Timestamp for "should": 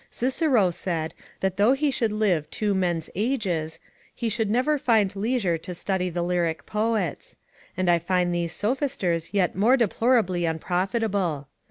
1.91-2.11, 4.29-4.49